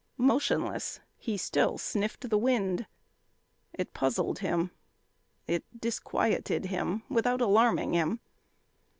[0.17, 2.87] Motionless he still sniffed the wind.
[3.71, 4.71] It puzzled him.
[5.45, 8.19] It disquieted him without alarming him.